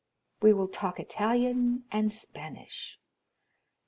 We 0.41 0.51
will 0.51 0.67
talk 0.67 0.99
Italian 0.99 1.83
and 1.91 2.11
Spanish. 2.11 2.99